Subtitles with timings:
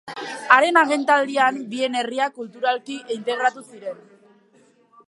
[0.53, 4.03] Haren agintaldian, bien herriak kulturalki integratu ziren.